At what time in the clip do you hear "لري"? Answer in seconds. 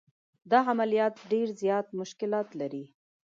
2.59-2.83